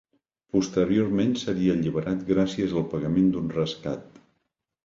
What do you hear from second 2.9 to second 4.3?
pagament d'un rescat.